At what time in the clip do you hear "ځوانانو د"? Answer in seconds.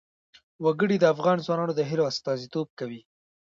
1.45-1.81